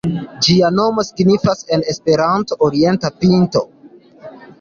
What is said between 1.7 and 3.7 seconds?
en Esperanto Orienta Pinto.